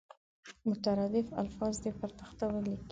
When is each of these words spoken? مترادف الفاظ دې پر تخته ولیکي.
مترادف 0.67 1.27
الفاظ 1.41 1.73
دې 1.83 1.91
پر 1.99 2.09
تخته 2.19 2.45
ولیکي. 2.51 2.79